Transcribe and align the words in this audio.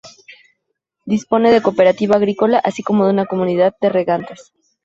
Dispone 1.05 1.51
de 1.51 1.61
cooperativa 1.61 2.15
agrícola 2.15 2.57
así 2.57 2.81
como 2.81 3.05
de 3.05 3.11
una 3.11 3.27
comunidad 3.27 3.75
de 3.79 3.89
regantes. 3.89 4.51